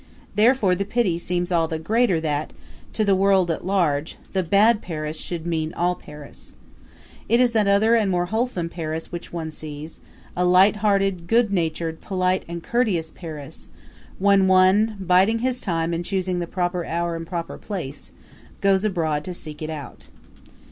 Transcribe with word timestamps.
Therefore 0.33 0.73
the 0.73 0.83
pity 0.83 1.19
seems 1.19 1.51
all 1.51 1.67
the 1.67 1.77
greater 1.77 2.19
that, 2.21 2.53
to 2.93 3.05
the 3.05 3.13
world 3.15 3.51
at 3.51 3.63
large, 3.67 4.17
the 4.33 4.41
bad 4.41 4.81
Paris 4.81 5.19
should 5.19 5.45
mean 5.45 5.75
all 5.75 5.93
Paris. 5.93 6.55
It 7.29 7.39
is 7.39 7.51
that 7.51 7.67
other 7.67 7.93
and 7.93 8.09
more 8.09 8.25
wholesome 8.25 8.67
Paris 8.67 9.11
which 9.11 9.31
one 9.31 9.51
sees 9.51 9.99
a 10.35 10.43
light 10.43 10.77
hearted, 10.77 11.27
good 11.27 11.53
natured, 11.53 12.01
polite 12.01 12.41
and 12.47 12.63
courteous 12.63 13.11
Paris 13.11 13.67
when 14.17 14.47
one, 14.47 14.97
biding 14.99 15.37
his 15.37 15.61
time 15.61 15.93
and 15.93 16.03
choosing 16.03 16.39
the 16.39 16.47
proper 16.47 16.83
hour 16.83 17.15
and 17.15 17.27
proper 17.27 17.59
place, 17.59 18.11
goes 18.59 18.83
abroad 18.83 19.23
to 19.25 19.35
seek 19.35 19.61
it 19.61 19.69
out. 19.69 20.07